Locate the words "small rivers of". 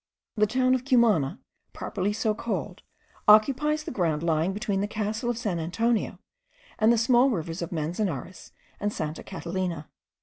6.97-7.69